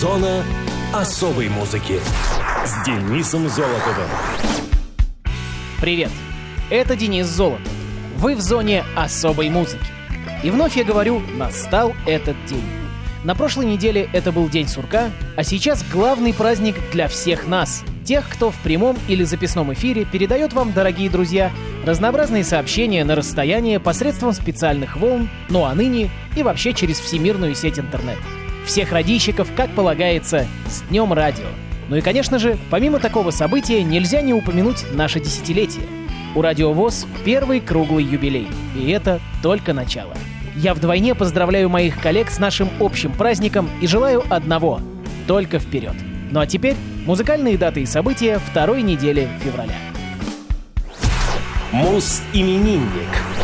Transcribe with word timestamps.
Зона 0.00 0.44
особой 0.92 1.48
музыки 1.48 2.00
с 2.66 2.84
Денисом 2.84 3.48
Золотовым. 3.48 4.10
Привет, 5.80 6.10
это 6.68 6.94
Денис 6.96 7.24
Золотов. 7.24 7.72
Вы 8.18 8.34
в 8.34 8.42
зоне 8.42 8.84
особой 8.94 9.48
музыки. 9.48 9.86
И 10.44 10.50
вновь 10.50 10.76
я 10.76 10.84
говорю, 10.84 11.20
настал 11.38 11.94
этот 12.04 12.36
день. 12.44 12.62
На 13.24 13.34
прошлой 13.34 13.64
неделе 13.64 14.10
это 14.12 14.32
был 14.32 14.50
День 14.50 14.68
сурка, 14.68 15.10
а 15.34 15.42
сейчас 15.42 15.82
главный 15.90 16.34
праздник 16.34 16.76
для 16.92 17.08
всех 17.08 17.46
нас, 17.46 17.82
тех, 18.04 18.28
кто 18.28 18.50
в 18.50 18.56
прямом 18.56 18.98
или 19.08 19.24
записном 19.24 19.72
эфире 19.72 20.04
передает 20.04 20.52
вам, 20.52 20.74
дорогие 20.74 21.08
друзья, 21.08 21.50
разнообразные 21.86 22.44
сообщения 22.44 23.02
на 23.02 23.14
расстояние 23.14 23.80
посредством 23.80 24.34
специальных 24.34 24.98
волн, 24.98 25.30
ну 25.48 25.64
а 25.64 25.74
ныне 25.74 26.10
и 26.36 26.42
вообще 26.42 26.74
через 26.74 27.00
всемирную 27.00 27.54
сеть 27.54 27.78
интернет. 27.78 28.18
Всех 28.66 28.90
радищиков, 28.90 29.48
как 29.56 29.70
полагается, 29.70 30.44
с 30.68 30.82
Днем 30.90 31.12
Радио. 31.12 31.46
Ну 31.88 31.96
и, 31.96 32.00
конечно 32.00 32.40
же, 32.40 32.58
помимо 32.68 32.98
такого 32.98 33.30
события 33.30 33.82
нельзя 33.84 34.20
не 34.20 34.34
упомянуть 34.34 34.84
наше 34.92 35.20
десятилетие. 35.20 35.84
У 36.34 36.42
Радио 36.42 36.72
ВОЗ 36.72 37.06
первый 37.24 37.60
круглый 37.60 38.04
юбилей, 38.04 38.48
и 38.76 38.90
это 38.90 39.20
только 39.40 39.72
начало. 39.72 40.14
Я 40.56 40.74
вдвойне 40.74 41.14
поздравляю 41.14 41.68
моих 41.68 42.00
коллег 42.00 42.28
с 42.28 42.40
нашим 42.40 42.68
общим 42.80 43.12
праздником 43.12 43.70
и 43.80 43.86
желаю 43.86 44.24
одного— 44.28 44.80
только 45.28 45.60
вперед. 45.60 45.94
Ну 46.32 46.40
а 46.40 46.46
теперь 46.46 46.74
музыкальные 47.06 47.56
даты 47.56 47.82
и 47.82 47.86
события 47.86 48.40
второй 48.50 48.82
недели 48.82 49.28
февраля. 49.44 49.76
Мус-именинник. 51.70 53.35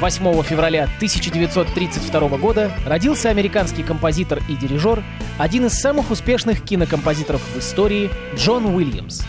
8 0.00 0.42
февраля 0.42 0.84
1932 0.96 2.28
года 2.38 2.72
родился 2.84 3.30
американский 3.30 3.82
композитор 3.82 4.40
и 4.48 4.54
дирижер, 4.54 5.02
один 5.38 5.66
из 5.66 5.74
самых 5.74 6.10
успешных 6.10 6.62
кинокомпозиторов 6.62 7.40
в 7.54 7.58
истории 7.58 8.10
Джон 8.36 8.66
Уильямс. 8.66 9.22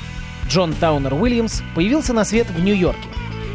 Джон 0.50 0.74
Таунер 0.74 1.14
Уильямс 1.14 1.62
появился 1.76 2.14
на 2.14 2.26
свет 2.26 2.48
в 2.50 2.60
Нью-Йорке. 2.60 3.08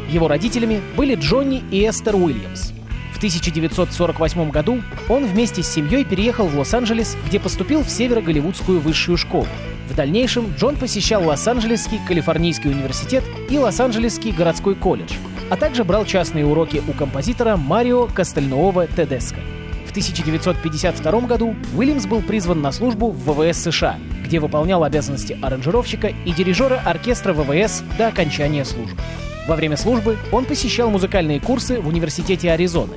Его 0.09 0.27
родителями 0.27 0.81
были 0.95 1.15
Джонни 1.15 1.63
и 1.69 1.87
Эстер 1.87 2.15
Уильямс. 2.15 2.71
В 3.13 3.17
1948 3.17 4.49
году 4.49 4.81
он 5.07 5.25
вместе 5.25 5.61
с 5.61 5.67
семьей 5.67 6.05
переехал 6.05 6.47
в 6.47 6.57
Лос-Анджелес, 6.57 7.15
где 7.27 7.39
поступил 7.39 7.83
в 7.83 7.89
Северо-Голливудскую 7.89 8.79
высшую 8.79 9.17
школу. 9.17 9.47
В 9.89 9.95
дальнейшем 9.95 10.55
Джон 10.57 10.75
посещал 10.77 11.27
Лос-Анджелесский 11.27 11.99
Калифорнийский 12.07 12.71
университет 12.71 13.23
и 13.49 13.57
Лос-Анджелесский 13.59 14.31
городской 14.31 14.73
колледж, 14.73 15.13
а 15.51 15.57
также 15.57 15.83
брал 15.83 16.05
частные 16.05 16.45
уроки 16.45 16.81
у 16.87 16.93
композитора 16.93 17.57
Марио 17.57 18.07
Кастельнуова 18.07 18.87
Тедеско. 18.87 19.41
В 19.85 19.89
1952 19.89 21.19
году 21.21 21.55
Уильямс 21.75 22.05
был 22.05 22.21
призван 22.21 22.61
на 22.61 22.71
службу 22.71 23.11
в 23.11 23.29
ВВС 23.29 23.57
США, 23.63 23.99
где 24.23 24.39
выполнял 24.39 24.85
обязанности 24.85 25.37
аранжировщика 25.41 26.07
и 26.07 26.31
дирижера 26.31 26.81
оркестра 26.85 27.33
ВВС 27.33 27.83
до 27.97 28.07
окончания 28.07 28.63
службы. 28.63 28.97
Во 29.45 29.57
время 29.57 29.75
службы 29.75 30.17
он 30.31 30.45
посещал 30.45 30.89
музыкальные 30.89 31.41
курсы 31.41 31.81
в 31.81 31.87
Университете 31.89 32.49
Аризоны. 32.49 32.95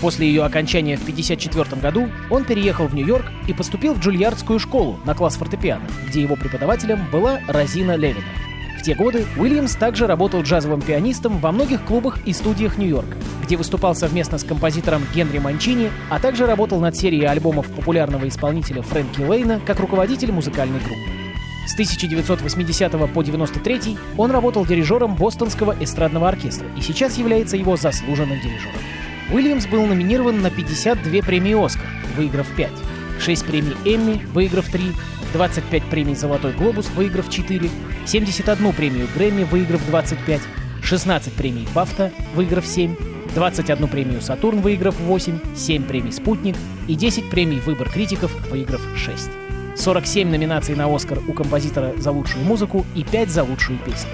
После 0.00 0.26
ее 0.26 0.42
окончания 0.42 0.96
в 0.96 1.02
1954 1.02 1.80
году 1.80 2.08
он 2.30 2.44
переехал 2.44 2.88
в 2.88 2.94
Нью-Йорк 2.96 3.26
и 3.46 3.52
поступил 3.52 3.94
в 3.94 4.00
Джульярдскую 4.00 4.58
школу 4.58 4.98
на 5.04 5.14
класс 5.14 5.36
фортепиано, 5.36 5.86
где 6.08 6.20
его 6.20 6.34
преподавателем 6.34 7.08
была 7.12 7.38
Розина 7.46 7.94
Левина. 7.94 8.26
Те 8.86 8.94
годы 8.94 9.26
Уильямс 9.36 9.74
также 9.74 10.06
работал 10.06 10.42
джазовым 10.42 10.80
пианистом 10.80 11.40
во 11.40 11.50
многих 11.50 11.84
клубах 11.84 12.24
и 12.24 12.32
студиях 12.32 12.78
Нью-Йорка, 12.78 13.16
где 13.42 13.56
выступал 13.56 13.96
совместно 13.96 14.38
с 14.38 14.44
композитором 14.44 15.02
Генри 15.12 15.38
Манчини, 15.38 15.90
а 16.08 16.20
также 16.20 16.46
работал 16.46 16.78
над 16.78 16.94
серией 16.94 17.26
альбомов 17.26 17.66
популярного 17.66 18.28
исполнителя 18.28 18.82
Фрэнки 18.82 19.22
Лейна 19.22 19.58
как 19.66 19.80
руководитель 19.80 20.30
музыкальной 20.30 20.78
группы. 20.78 21.02
С 21.66 21.72
1980 21.72 23.12
по 23.12 23.22
93 23.24 23.98
он 24.16 24.30
работал 24.30 24.64
дирижером 24.64 25.16
Бостонского 25.16 25.74
эстрадного 25.80 26.28
оркестра 26.28 26.68
и 26.78 26.80
сейчас 26.80 27.18
является 27.18 27.56
его 27.56 27.76
заслуженным 27.76 28.38
дирижером. 28.40 28.76
Уильямс 29.32 29.66
был 29.66 29.84
номинирован 29.84 30.42
на 30.42 30.50
52 30.52 31.22
премии 31.22 31.60
«Оскар», 31.60 31.88
выиграв 32.16 32.46
5, 32.54 32.70
6 33.18 33.46
премий 33.46 33.76
«Эмми», 33.84 34.24
выиграв 34.32 34.70
3, 34.70 34.92
25 35.32 35.82
премий 35.86 36.14
«Золотой 36.14 36.52
глобус», 36.52 36.88
выиграв 36.94 37.28
4, 37.28 37.68
71 38.06 38.72
премию 38.72 39.08
«Грэмми», 39.12 39.42
выиграв 39.42 39.84
25, 39.86 40.40
16 40.80 41.32
премий 41.32 41.66
«Бафта», 41.74 42.12
выиграв 42.36 42.64
7, 42.64 42.94
21 43.34 43.88
премию 43.88 44.22
«Сатурн», 44.22 44.60
выиграв 44.60 44.98
8, 45.00 45.40
7 45.56 45.82
премий 45.82 46.12
«Спутник» 46.12 46.54
и 46.86 46.94
10 46.94 47.28
премий 47.30 47.58
«Выбор 47.58 47.90
критиков», 47.90 48.32
выиграв 48.48 48.80
6. 48.96 49.28
47 49.74 50.30
номинаций 50.30 50.76
на 50.76 50.94
«Оскар» 50.94 51.18
у 51.26 51.32
композитора 51.32 51.94
за 51.96 52.12
лучшую 52.12 52.44
музыку 52.44 52.86
и 52.94 53.02
5 53.02 53.28
за 53.28 53.42
лучшую 53.42 53.80
песню. 53.80 54.10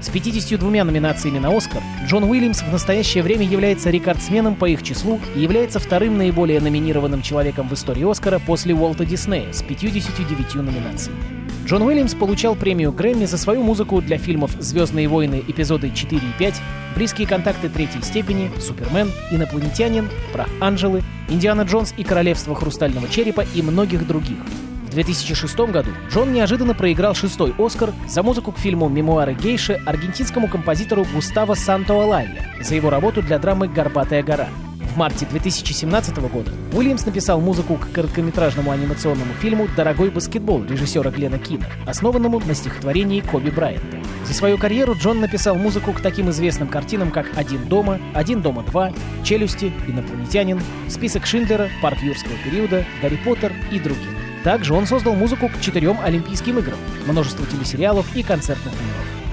С 0.00 0.08
52 0.08 0.82
номинациями 0.82 1.38
на 1.38 1.54
«Оскар» 1.54 1.82
Джон 2.06 2.24
Уильямс 2.24 2.62
в 2.62 2.72
настоящее 2.72 3.22
время 3.22 3.46
является 3.46 3.90
рекордсменом 3.90 4.54
по 4.56 4.64
их 4.64 4.82
числу 4.82 5.20
и 5.36 5.40
является 5.40 5.80
вторым 5.80 6.16
наиболее 6.16 6.60
номинированным 6.60 7.20
человеком 7.20 7.68
в 7.68 7.74
истории 7.74 8.10
«Оскара» 8.10 8.38
после 8.38 8.74
Уолта 8.74 9.04
Диснея 9.04 9.52
с 9.52 9.62
59 9.62 10.54
номинациями. 10.54 11.43
Джон 11.64 11.80
Уильямс 11.80 12.14
получал 12.14 12.54
премию 12.56 12.92
Грэмми 12.92 13.24
за 13.24 13.38
свою 13.38 13.62
музыку 13.62 14.02
для 14.02 14.18
фильмов 14.18 14.50
«Звездные 14.60 15.08
войны» 15.08 15.42
эпизоды 15.48 15.90
4 15.90 16.20
и 16.20 16.38
5, 16.38 16.54
«Близкие 16.94 17.26
контакты 17.26 17.70
третьей 17.70 18.02
степени», 18.02 18.50
«Супермен», 18.60 19.10
«Инопланетянин», 19.30 20.10
«Прах 20.34 20.48
Анжелы», 20.60 21.02
«Индиана 21.28 21.62
Джонс 21.62 21.94
и 21.96 22.04
Королевство 22.04 22.54
Хрустального 22.54 23.08
Черепа» 23.08 23.46
и 23.54 23.62
многих 23.62 24.06
других. 24.06 24.36
В 24.88 24.90
2006 24.90 25.58
году 25.70 25.90
Джон 26.12 26.34
неожиданно 26.34 26.74
проиграл 26.74 27.14
шестой 27.14 27.54
«Оскар» 27.58 27.94
за 28.06 28.22
музыку 28.22 28.52
к 28.52 28.58
фильму 28.58 28.90
«Мемуары 28.90 29.32
гейши» 29.32 29.80
аргентинскому 29.86 30.48
композитору 30.48 31.06
Густаво 31.14 31.54
Санто-Алайя 31.54 32.62
за 32.62 32.74
его 32.74 32.90
работу 32.90 33.22
для 33.22 33.38
драмы 33.38 33.68
«Горбатая 33.68 34.22
гора». 34.22 34.48
В 34.94 34.96
марте 34.96 35.26
2017 35.26 36.16
года 36.30 36.52
Уильямс 36.72 37.04
написал 37.04 37.40
музыку 37.40 37.74
к 37.74 37.90
короткометражному 37.90 38.70
анимационному 38.70 39.34
фильму 39.34 39.66
«Дорогой 39.76 40.08
баскетбол» 40.08 40.62
режиссера 40.62 41.10
Глена 41.10 41.36
Кина, 41.36 41.66
основанному 41.84 42.38
на 42.38 42.54
стихотворении 42.54 43.20
Коби 43.20 43.50
Брайанта. 43.50 43.96
За 44.24 44.32
свою 44.34 44.56
карьеру 44.56 44.94
Джон 44.94 45.18
написал 45.18 45.56
музыку 45.56 45.92
к 45.92 46.00
таким 46.00 46.30
известным 46.30 46.68
картинам, 46.68 47.10
как 47.10 47.26
«Один 47.34 47.66
дома», 47.66 47.98
«Один 48.14 48.40
дома 48.40 48.62
2», 48.62 48.96
«Челюсти», 49.24 49.72
«Инопланетянин», 49.88 50.60
«Список 50.88 51.26
Шиндлера», 51.26 51.70
«Парк 51.82 51.98
юрского 52.00 52.36
периода», 52.44 52.84
«Гарри 53.02 53.16
Поттер» 53.16 53.52
и 53.72 53.80
другим. 53.80 54.14
Также 54.44 54.74
он 54.74 54.86
создал 54.86 55.16
музыку 55.16 55.48
к 55.48 55.60
четырем 55.60 55.98
Олимпийским 56.04 56.60
играм, 56.60 56.78
множеству 57.08 57.44
телесериалов 57.46 58.06
и 58.14 58.22
концертных 58.22 58.72
номеров. 58.72 59.23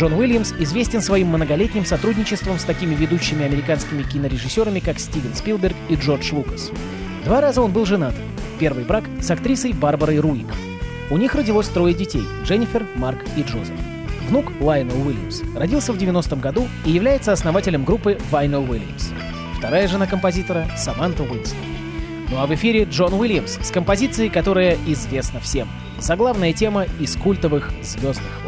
Джон 0.00 0.14
Уильямс 0.14 0.54
известен 0.58 1.02
своим 1.02 1.26
многолетним 1.26 1.84
сотрудничеством 1.84 2.58
с 2.58 2.64
такими 2.64 2.94
ведущими 2.94 3.44
американскими 3.44 4.02
кинорежиссерами, 4.02 4.80
как 4.80 4.98
Стивен 4.98 5.34
Спилберг 5.34 5.76
и 5.90 5.94
Джордж 5.94 6.32
Лукас. 6.32 6.70
Два 7.26 7.42
раза 7.42 7.60
он 7.60 7.70
был 7.70 7.84
женат. 7.84 8.14
Первый 8.58 8.84
брак 8.84 9.04
с 9.20 9.30
актрисой 9.30 9.74
Барбарой 9.74 10.18
Руик. 10.18 10.46
У 11.10 11.18
них 11.18 11.34
родилось 11.34 11.68
трое 11.68 11.92
детей– 11.92 12.22
Дженнифер, 12.46 12.86
Марк 12.96 13.18
и 13.36 13.42
Джозеф. 13.42 13.76
Внук 14.26 14.50
Лайонел 14.58 15.06
Уильямс 15.06 15.42
родился 15.54 15.92
в 15.92 15.98
90-м 15.98 16.40
году 16.40 16.66
и 16.86 16.92
является 16.92 17.32
основателем 17.32 17.84
группы 17.84 18.16
Vinyl 18.32 18.66
Williams. 18.66 19.12
Вторая 19.58 19.86
жена 19.86 20.06
композитора– 20.06 20.66
Саманта 20.78 21.24
Уинстон. 21.24 21.60
Ну 22.30 22.38
а 22.38 22.46
в 22.46 22.54
эфире 22.54 22.84
Джон 22.84 23.12
Уильямс 23.12 23.58
с 23.60 23.70
композицией, 23.70 24.30
которая 24.30 24.78
известна 24.86 25.40
всем. 25.40 25.68
Заглавная 25.98 26.54
тема 26.54 26.86
из 26.98 27.16
культовых 27.16 27.70
«Звездных 27.82 28.39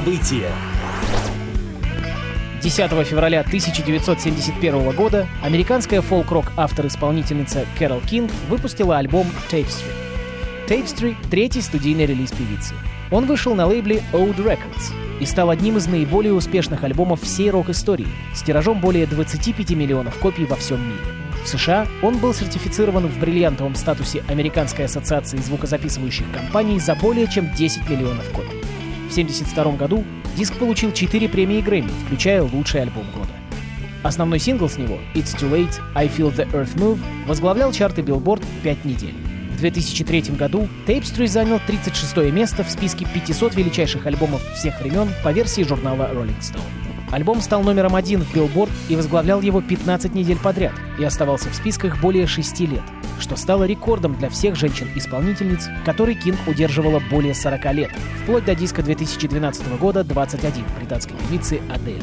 войн». 0.00 0.18
Муз-события 0.18 0.50
10 2.62 2.90
февраля 3.06 3.40
1971 3.40 4.90
года 4.90 5.28
американская 5.42 6.00
фолк-рок 6.00 6.52
автор-исполнительница 6.56 7.66
Кэрол 7.78 8.00
Кинг 8.00 8.30
выпустила 8.48 8.98
альбом 8.98 9.26
Tapestry. 9.50 9.92
Tapestry— 10.68 11.16
третий 11.30 11.62
студийный 11.62 12.06
релиз 12.06 12.30
певицы. 12.32 12.74
Он 13.10 13.26
вышел 13.26 13.54
на 13.54 13.66
лейбле 13.66 14.02
Old 14.12 14.36
Records 14.36 14.92
и 15.20 15.26
стал 15.26 15.50
одним 15.50 15.78
из 15.78 15.86
наиболее 15.86 16.34
успешных 16.34 16.84
альбомов 16.84 17.22
всей 17.22 17.50
рок-истории 17.50 18.08
с 18.34 18.42
тиражом 18.42 18.80
более 18.80 19.06
25 19.06 19.70
миллионов 19.70 20.18
копий 20.18 20.44
во 20.44 20.56
всем 20.56 20.80
мире. 20.84 21.00
В 21.44 21.48
США 21.48 21.86
он 22.02 22.18
был 22.18 22.34
сертифицирован 22.34 23.06
в 23.06 23.18
бриллиантовом 23.18 23.76
статусе 23.76 24.22
Американской 24.28 24.84
ассоциации 24.84 25.38
звукозаписывающих 25.38 26.26
компаний 26.32 26.78
за 26.78 26.94
более 26.96 27.28
чем 27.28 27.52
10 27.54 27.88
миллионов 27.88 28.28
копий. 28.32 28.67
В 29.08 29.12
1972 29.12 29.72
году 29.76 30.04
диск 30.36 30.54
получил 30.56 30.92
4 30.92 31.28
премии 31.30 31.62
Грэмми, 31.62 31.90
включая 32.04 32.42
лучший 32.42 32.82
альбом 32.82 33.04
года. 33.14 33.32
Основной 34.02 34.38
сингл 34.38 34.68
с 34.68 34.76
него 34.76 34.98
«It's 35.14 35.34
Too 35.34 35.50
Late, 35.50 35.80
I 35.94 36.08
Feel 36.08 36.34
the 36.34 36.48
Earth 36.52 36.76
Move» 36.76 36.98
возглавлял 37.26 37.72
чарты 37.72 38.02
Billboard 38.02 38.44
5 38.62 38.84
недель. 38.84 39.14
В 39.56 39.60
2003 39.60 40.36
году 40.36 40.68
Tapestry 40.86 41.26
занял 41.26 41.58
36 41.66 42.32
место 42.32 42.62
в 42.62 42.70
списке 42.70 43.06
500 43.12 43.56
величайших 43.56 44.06
альбомов 44.06 44.42
всех 44.54 44.78
времен 44.80 45.08
по 45.24 45.32
версии 45.32 45.62
журнала 45.62 46.10
Rolling 46.12 46.38
Stone. 46.40 46.60
Альбом 47.10 47.40
стал 47.40 47.62
номером 47.62 47.96
один 47.96 48.20
в 48.20 48.34
Billboard 48.34 48.70
и 48.90 48.94
возглавлял 48.94 49.40
его 49.40 49.62
15 49.62 50.14
недель 50.14 50.38
подряд 50.38 50.74
и 50.98 51.04
оставался 51.04 51.48
в 51.48 51.54
списках 51.54 52.00
более 52.00 52.26
6 52.26 52.60
лет, 52.60 52.82
что 53.20 53.36
стало 53.36 53.64
рекордом 53.64 54.14
для 54.14 54.28
всех 54.28 54.56
женщин-исполнительниц, 54.56 55.68
который 55.84 56.14
Кинг 56.14 56.38
удерживала 56.46 57.00
более 57.10 57.34
40 57.34 57.72
лет, 57.74 57.90
вплоть 58.22 58.44
до 58.44 58.54
диска 58.54 58.82
2012 58.82 59.78
года 59.78 60.04
21 60.04 60.64
британской 60.78 61.16
певицы 61.16 61.60
Адель. 61.68 62.02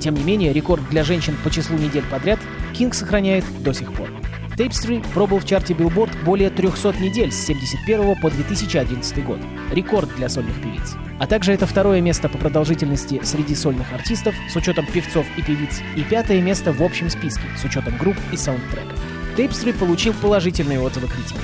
Тем 0.00 0.14
не 0.14 0.24
менее, 0.24 0.52
рекорд 0.52 0.82
для 0.90 1.04
женщин 1.04 1.36
по 1.44 1.50
числу 1.50 1.78
недель 1.78 2.04
подряд 2.10 2.40
Кинг 2.72 2.94
сохраняет 2.94 3.44
до 3.62 3.72
сих 3.72 3.92
пор. 3.92 4.08
Tapestry 4.56 5.04
пробыл 5.14 5.38
в 5.38 5.46
чарте 5.46 5.72
Billboard 5.72 6.24
более 6.24 6.50
300 6.50 6.94
недель 7.00 7.32
с 7.32 7.44
1971 7.44 8.20
по 8.20 8.30
2011 8.30 9.24
год. 9.24 9.38
Рекорд 9.70 10.14
для 10.16 10.28
сольных 10.28 10.60
певиц. 10.60 10.94
А 11.18 11.26
также 11.26 11.52
это 11.52 11.66
второе 11.66 12.00
место 12.00 12.28
по 12.28 12.36
продолжительности 12.36 13.20
среди 13.22 13.54
сольных 13.54 13.92
артистов 13.92 14.34
с 14.50 14.56
учетом 14.56 14.86
певцов 14.86 15.26
и 15.36 15.42
певиц 15.42 15.80
и 15.96 16.02
пятое 16.02 16.42
место 16.42 16.72
в 16.72 16.82
общем 16.82 17.08
списке 17.08 17.44
с 17.56 17.64
учетом 17.64 17.96
групп 17.96 18.16
и 18.30 18.36
саундтреков. 18.36 18.91
Tapestry 19.36 19.72
получил 19.72 20.12
положительные 20.14 20.80
отзывы 20.80 21.08
критиков. 21.08 21.42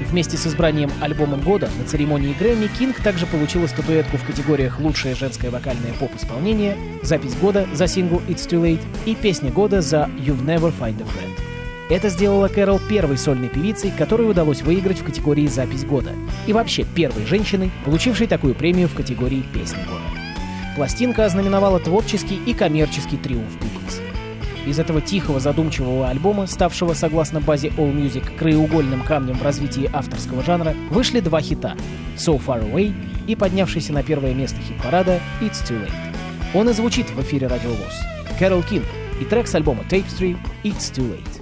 Вместе 0.00 0.36
с 0.36 0.46
избранием 0.46 0.90
альбомом 1.00 1.40
года 1.40 1.70
на 1.78 1.84
церемонии 1.84 2.34
Грэмми 2.38 2.66
Кинг 2.78 3.00
также 3.00 3.26
получила 3.26 3.66
статуэтку 3.66 4.16
в 4.16 4.24
категориях 4.24 4.80
«Лучшее 4.80 5.14
женское 5.14 5.50
вокальное 5.50 5.92
поп-исполнение», 5.98 6.76
«Запись 7.02 7.34
года» 7.36 7.66
за 7.72 7.86
сингл 7.86 8.20
«It's 8.28 8.48
Too 8.48 8.62
Late» 8.62 8.82
и 9.06 9.14
«Песня 9.14 9.50
года» 9.50 9.80
за 9.80 10.10
«You've 10.18 10.44
Never 10.44 10.72
Find 10.78 11.00
a 11.00 11.04
Friend». 11.04 11.32
Это 11.88 12.08
сделала 12.08 12.48
Кэрол 12.48 12.80
первой 12.88 13.18
сольной 13.18 13.48
певицей, 13.48 13.92
которой 13.96 14.28
удалось 14.28 14.62
выиграть 14.62 15.00
в 15.00 15.04
категории 15.04 15.46
«Запись 15.46 15.84
года», 15.84 16.10
и 16.46 16.52
вообще 16.52 16.84
первой 16.84 17.24
женщиной, 17.26 17.70
получившей 17.84 18.26
такую 18.26 18.54
премию 18.54 18.88
в 18.88 18.94
категории 18.94 19.44
«Песня 19.54 19.84
года». 19.84 20.04
Пластинка 20.76 21.26
ознаменовала 21.26 21.78
творческий 21.78 22.40
и 22.46 22.54
коммерческий 22.54 23.18
триумф 23.18 23.52
Битлз. 23.60 24.00
Из 24.66 24.78
этого 24.78 25.00
тихого, 25.00 25.40
задумчивого 25.40 26.08
альбома, 26.08 26.46
ставшего, 26.46 26.94
согласно 26.94 27.40
базе 27.40 27.68
All 27.68 27.92
Music, 27.92 28.36
краеугольным 28.36 29.02
камнем 29.02 29.34
в 29.34 29.42
развитии 29.42 29.90
авторского 29.92 30.42
жанра, 30.42 30.74
вышли 30.90 31.20
два 31.20 31.40
хита 31.40 31.76
«So 32.16 32.40
Far 32.40 32.62
Away» 32.70 32.94
и 33.26 33.34
поднявшийся 33.34 33.92
на 33.92 34.02
первое 34.02 34.34
место 34.34 34.60
хит-парада 34.60 35.18
«It's 35.40 35.66
Too 35.68 35.84
Late». 35.84 35.92
Он 36.54 36.68
и 36.68 36.72
звучит 36.72 37.10
в 37.10 37.20
эфире 37.22 37.48
Радио 37.48 37.70
ВОЗ. 37.70 38.38
Кэрол 38.38 38.62
Кинг 38.62 38.86
и 39.20 39.24
трек 39.24 39.48
с 39.48 39.54
альбома 39.54 39.82
Tapestry 39.90 40.36
«It's 40.62 40.92
Too 40.94 41.10
Late». 41.10 41.41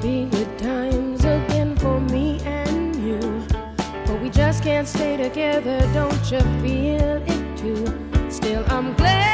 Be 0.00 0.26
good 0.26 0.58
times 0.58 1.24
again 1.24 1.74
for 1.76 2.00
me 2.00 2.40
and 2.44 2.94
you. 2.96 3.44
But 4.06 4.20
we 4.22 4.30
just 4.30 4.62
can't 4.62 4.86
stay 4.86 5.16
together, 5.16 5.80
don't 5.92 6.30
you 6.30 6.40
feel 6.62 7.22
it 7.26 7.56
too? 7.56 8.30
Still, 8.30 8.64
I'm 8.68 8.94
glad 8.94 9.27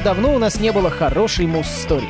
Что-то 0.00 0.14
давно 0.14 0.34
у 0.34 0.38
нас 0.38 0.58
не 0.58 0.72
было 0.72 0.88
хорошей 0.88 1.46
муз-истории. 1.46 2.08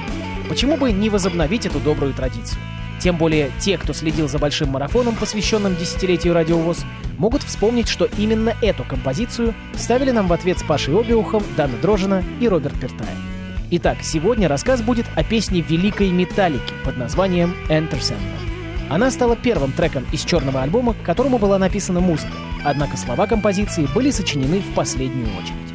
Почему 0.49 0.77
бы 0.77 0.93
не 0.93 1.11
возобновить 1.11 1.67
эту 1.67 1.81
добрую 1.81 2.15
традицию? 2.15 2.61
Тем 3.01 3.17
более 3.17 3.51
те, 3.59 3.77
кто 3.79 3.93
следил 3.93 4.29
за 4.29 4.39
большим 4.39 4.69
марафоном, 4.69 5.17
посвященным 5.17 5.75
десятилетию 5.75 6.33
радиовоз, 6.33 6.85
могут 7.19 7.43
вспомнить, 7.43 7.89
что 7.89 8.05
именно 8.17 8.55
эту 8.63 8.85
композицию 8.85 9.55
ставили 9.75 10.13
нам 10.13 10.29
в 10.29 10.33
ответ 10.33 10.61
с 10.61 10.63
Пашей 10.63 10.97
Обиухом, 10.97 11.43
Дана 11.57 11.77
Дрожина 11.83 12.23
и 12.39 12.47
Роберт 12.47 12.79
Пертая. 12.79 13.17
Итак, 13.73 13.99
сегодня 14.03 14.47
рассказ 14.47 14.83
будет 14.83 15.07
о 15.17 15.25
песне 15.25 15.61
великой 15.61 16.11
металлики 16.11 16.73
под 16.85 16.97
названием 16.97 17.57
Enter 17.69 17.99
Sandman. 17.99 18.89
Она 18.89 19.11
стала 19.11 19.35
первым 19.35 19.73
треком 19.73 20.07
из 20.13 20.25
черного 20.25 20.63
альбома, 20.63 20.95
к 20.95 21.03
которому 21.03 21.39
была 21.39 21.59
написана 21.59 21.99
музыка, 21.99 22.35
однако 22.65 22.97
слова 22.97 23.27
композиции 23.27 23.89
были 23.93 24.13
сочинены 24.13 24.61
в 24.61 24.75
последнюю 24.75 25.27
очередь. 25.37 25.70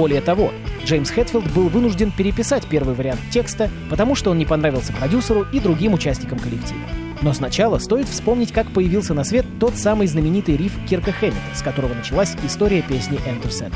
Более 0.00 0.22
того, 0.22 0.50
Джеймс 0.86 1.10
Хэтфилд 1.10 1.52
был 1.52 1.68
вынужден 1.68 2.10
переписать 2.10 2.66
первый 2.66 2.94
вариант 2.94 3.20
текста, 3.30 3.68
потому 3.90 4.14
что 4.14 4.30
он 4.30 4.38
не 4.38 4.46
понравился 4.46 4.94
продюсеру 4.94 5.44
и 5.52 5.60
другим 5.60 5.92
участникам 5.92 6.38
коллектива. 6.38 6.80
Но 7.20 7.34
сначала 7.34 7.78
стоит 7.78 8.08
вспомнить, 8.08 8.50
как 8.50 8.70
появился 8.70 9.12
на 9.12 9.24
свет 9.24 9.44
тот 9.60 9.76
самый 9.76 10.06
знаменитый 10.06 10.56
риф 10.56 10.72
Кирка 10.88 11.12
Хэммета, 11.12 11.36
с 11.54 11.60
которого 11.60 11.92
началась 11.92 12.34
история 12.46 12.80
песни 12.80 13.18
Enter. 13.26 13.70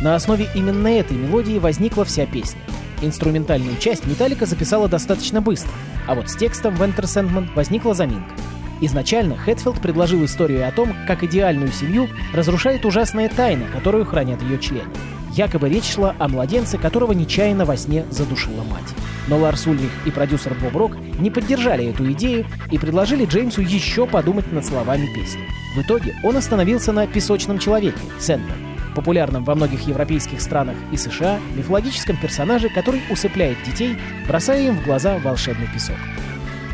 На 0.00 0.14
основе 0.14 0.46
именно 0.54 0.86
этой 0.86 1.16
мелодии 1.16 1.58
возникла 1.58 2.04
вся 2.04 2.24
песня. 2.24 2.60
Инструментальную 3.02 3.76
часть 3.78 4.06
Металлика 4.06 4.46
записала 4.46 4.86
достаточно 4.86 5.40
быстро, 5.40 5.72
а 6.06 6.14
вот 6.14 6.30
с 6.30 6.36
текстом 6.36 6.76
в 6.76 6.82
Enter 6.82 7.02
Sandman 7.02 7.52
возникла 7.56 7.94
заминка. 7.94 8.32
Изначально 8.80 9.36
Хэтфилд 9.36 9.80
предложил 9.80 10.24
историю 10.24 10.68
о 10.68 10.70
том, 10.70 10.94
как 11.08 11.24
идеальную 11.24 11.72
семью 11.72 12.08
разрушает 12.32 12.84
ужасная 12.84 13.28
тайна, 13.28 13.64
которую 13.72 14.04
хранят 14.04 14.40
ее 14.40 14.60
члены. 14.60 14.90
Якобы 15.36 15.68
речь 15.68 15.92
шла 15.92 16.14
о 16.18 16.28
младенце, 16.28 16.78
которого 16.78 17.10
нечаянно 17.10 17.64
во 17.64 17.76
сне 17.76 18.04
задушила 18.10 18.62
мать. 18.62 18.94
Но 19.26 19.38
Ларс 19.38 19.66
Ульрих 19.66 19.90
и 20.06 20.10
продюсер 20.12 20.54
Боб 20.54 20.76
Рок 20.76 20.96
не 21.18 21.30
поддержали 21.30 21.86
эту 21.86 22.10
идею 22.12 22.46
и 22.70 22.78
предложили 22.78 23.24
Джеймсу 23.24 23.60
еще 23.60 24.06
подумать 24.06 24.52
над 24.52 24.64
словами 24.64 25.06
песни. 25.12 25.42
В 25.74 25.80
итоге 25.80 26.14
он 26.22 26.36
остановился 26.36 26.92
на 26.92 27.08
«Песочном 27.08 27.58
человеке» 27.58 27.98
Сэндман, 28.20 28.56
популярном 28.94 29.42
во 29.42 29.56
многих 29.56 29.88
европейских 29.88 30.40
странах 30.40 30.76
и 30.92 30.96
США 30.96 31.40
мифологическом 31.56 32.16
персонаже, 32.16 32.68
который 32.68 33.02
усыпляет 33.10 33.58
детей, 33.64 33.96
бросая 34.28 34.68
им 34.68 34.78
в 34.78 34.84
глаза 34.84 35.18
волшебный 35.18 35.66
песок. 35.66 35.96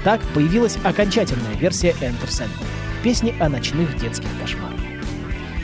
Так 0.05 0.21
появилась 0.35 0.77
окончательная 0.85 1.55
версия 1.59 1.93
Enter 2.01 2.29
Sandman— 2.29 2.67
песни 3.03 3.35
о 3.41 3.49
ночных 3.49 3.97
детских 3.97 4.29
кошмарах. 4.39 4.80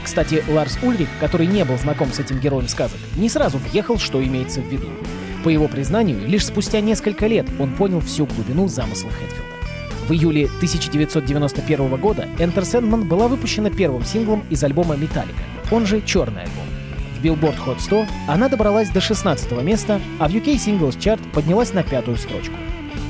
Кстати, 0.06 0.44
Ларс 0.48 0.78
Ульрих, 0.84 1.08
который 1.18 1.48
не 1.48 1.64
был 1.64 1.76
знаком 1.78 2.12
с 2.12 2.20
этим 2.20 2.38
героем 2.38 2.68
сказок, 2.68 3.00
не 3.16 3.28
сразу 3.28 3.58
въехал, 3.58 3.98
что 3.98 4.24
имеется 4.24 4.60
в 4.60 4.66
виду. 4.66 4.86
По 5.42 5.48
его 5.48 5.66
признанию, 5.66 6.24
лишь 6.28 6.46
спустя 6.46 6.80
несколько 6.80 7.26
лет 7.26 7.44
он 7.58 7.72
понял 7.72 7.98
всю 7.98 8.24
глубину 8.26 8.68
замысла 8.68 9.10
Хэтфилда. 9.10 10.06
В 10.08 10.12
июле 10.12 10.44
1991 10.44 11.96
года 11.96 12.28
Enter 12.38 12.62
Sandman 12.62 13.02
была 13.02 13.26
выпущена 13.26 13.68
первым 13.68 14.04
синглом 14.04 14.44
из 14.48 14.62
альбома 14.62 14.94
Metallica, 14.94 15.42
он 15.72 15.86
же 15.86 16.00
«Черный 16.00 16.42
альбом». 16.42 16.66
В 17.18 17.24
Billboard 17.24 17.56
Hot 17.66 17.80
100 17.80 18.06
она 18.28 18.48
добралась 18.48 18.90
до 18.90 19.00
16 19.00 19.50
места, 19.62 20.00
а 20.20 20.28
в 20.28 20.32
UK 20.32 20.54
Singles 20.54 20.96
Chart 20.98 21.20
поднялась 21.32 21.72
на 21.72 21.82
пятую 21.82 22.16
строчку. 22.16 22.54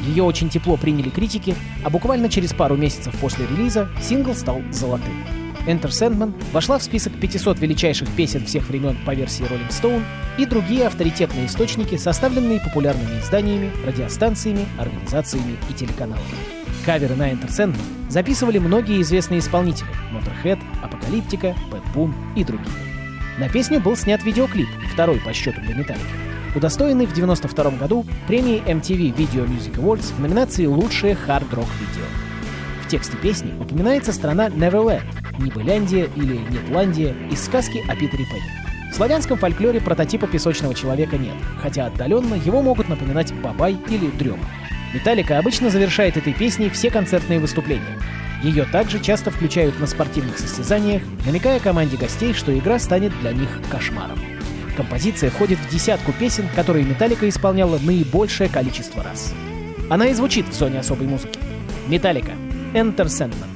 Ее 0.06 0.22
очень 0.22 0.48
тепло 0.48 0.78
приняли 0.78 1.10
критики, 1.10 1.56
а 1.84 1.90
буквально 1.90 2.30
через 2.30 2.54
пару 2.54 2.74
месяцев 2.74 3.14
после 3.20 3.46
релиза 3.46 3.90
сингл 4.00 4.34
стал 4.34 4.62
золотым. 4.72 5.35
Enter 5.66 5.90
Sandman 5.90 6.32
вошла 6.52 6.78
в 6.78 6.82
список 6.82 7.12
500 7.20 7.58
величайших 7.58 8.08
песен 8.10 8.44
всех 8.46 8.68
времен 8.68 8.96
по 9.04 9.14
версии 9.14 9.44
Rolling 9.44 9.68
Stone 9.70 10.02
и 10.38 10.46
другие 10.46 10.86
авторитетные 10.86 11.46
источники, 11.46 11.96
составленные 11.96 12.60
популярными 12.60 13.20
изданиями, 13.20 13.72
радиостанциями, 13.84 14.66
организациями 14.78 15.56
и 15.68 15.72
телеканалами. 15.72 16.24
Каверы 16.84 17.16
на 17.16 17.32
Enter 17.32 17.48
Sandman 17.48 17.80
записывали 18.08 18.58
многие 18.58 19.02
известные 19.02 19.40
исполнители— 19.40 19.88
Motorhead, 20.12 20.60
Апокалиптика, 20.82 21.56
Bad 21.70 21.82
Boom 21.94 22.14
и 22.36 22.44
другие. 22.44 22.70
На 23.38 23.48
песню 23.48 23.80
был 23.80 23.96
снят 23.96 24.22
видеоклип, 24.22 24.68
второй 24.92 25.20
по 25.20 25.32
счету 25.32 25.60
для 25.60 25.74
Металлики, 25.74 26.04
удостоенный 26.54 27.06
в 27.06 27.10
1992 27.10 27.78
году 27.78 28.06
премии 28.28 28.62
MTV 28.66 29.14
Video 29.16 29.46
Music 29.46 29.74
Awards 29.74 30.14
в 30.14 30.20
номинации 30.20 30.66
«Лучшее 30.66 31.16
хард-рок 31.16 31.66
видео». 31.80 32.04
В 32.84 32.88
тексте 32.88 33.16
песни 33.16 33.52
упоминается 33.60 34.12
страна 34.12 34.48
Neverland, 34.48 35.02
Нибыляндия 35.38 36.08
или 36.16 36.36
Нетландия 36.36 37.14
из 37.30 37.44
сказки 37.44 37.84
о 37.88 37.94
Питере 37.94 38.24
Пенни. 38.24 38.90
В 38.90 38.94
славянском 38.94 39.36
фольклоре 39.38 39.80
прототипа 39.80 40.26
песочного 40.26 40.74
человека 40.74 41.18
нет, 41.18 41.34
хотя 41.60 41.86
отдаленно 41.86 42.34
его 42.34 42.62
могут 42.62 42.88
напоминать 42.88 43.34
бабай 43.34 43.76
или 43.88 44.06
дрема. 44.06 44.44
Металлика 44.94 45.38
обычно 45.38 45.70
завершает 45.70 46.16
этой 46.16 46.32
песней 46.32 46.70
все 46.70 46.90
концертные 46.90 47.38
выступления. 47.38 47.98
Ее 48.42 48.64
также 48.64 49.00
часто 49.00 49.30
включают 49.30 49.78
на 49.80 49.86
спортивных 49.86 50.38
состязаниях, 50.38 51.02
намекая 51.24 51.58
команде 51.58 51.96
гостей, 51.96 52.32
что 52.32 52.56
игра 52.56 52.78
станет 52.78 53.12
для 53.20 53.32
них 53.32 53.48
кошмаром. 53.70 54.18
Композиция 54.76 55.30
входит 55.30 55.58
в 55.58 55.70
десятку 55.70 56.12
песен, 56.12 56.46
которые 56.54 56.84
Металлика 56.84 57.28
исполняла 57.28 57.78
наибольшее 57.78 58.48
количество 58.48 59.02
раз. 59.02 59.34
Она 59.88 60.08
и 60.08 60.14
звучит 60.14 60.48
в 60.48 60.52
зоне 60.52 60.80
особой 60.80 61.06
музыки. 61.06 61.38
Металлика. 61.88 62.32
Enter 62.74 63.06
Sandman. 63.06 63.55